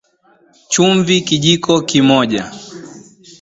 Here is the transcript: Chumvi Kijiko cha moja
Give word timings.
Chumvi 0.71 1.15
Kijiko 1.27 1.73
cha 1.89 1.99
moja 2.09 2.43